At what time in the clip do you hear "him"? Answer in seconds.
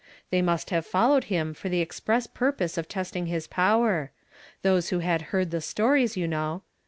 1.25-1.53